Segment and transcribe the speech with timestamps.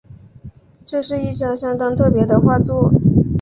[0.83, 2.91] 这是一张相当特別的画作